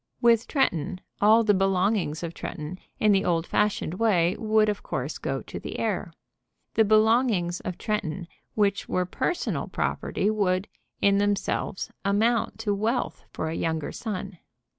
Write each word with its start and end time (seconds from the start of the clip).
With 0.19 0.47
Tretton, 0.47 0.99
all 1.21 1.43
the 1.43 1.53
belongings 1.53 2.23
of 2.23 2.33
Tretton, 2.33 2.79
in 2.99 3.11
the 3.11 3.23
old 3.23 3.45
fashioned 3.45 3.93
way, 3.99 4.35
would, 4.39 4.67
of 4.67 4.81
course, 4.81 5.19
go 5.19 5.43
to 5.43 5.59
the 5.59 5.77
heir. 5.77 6.11
The 6.73 6.83
belongings 6.83 7.59
of 7.59 7.77
Tretton, 7.77 8.25
which 8.55 8.89
were 8.89 9.05
personal 9.05 9.67
property, 9.67 10.27
would, 10.31 10.67
in 11.01 11.19
themselves, 11.19 11.91
amount 12.03 12.57
to 12.61 12.73
wealth 12.73 13.25
for 13.31 13.49
a 13.49 13.53
younger 13.53 13.91
son. 13.91 14.39